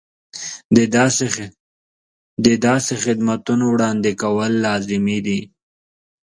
[2.45, 5.39] د داسې خدمتونو وړاندې کول لازمي دي.